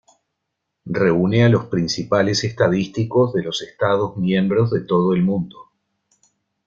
Reúne 0.93 1.43
a 1.43 1.49
los 1.49 1.65
principales 1.67 2.43
estadísticos 2.43 3.33
de 3.33 3.43
los 3.43 3.61
estados 3.61 4.17
miembros 4.17 4.71
de 4.71 4.79
todo 4.81 5.13
el 5.13 5.21
mundo. 5.21 5.69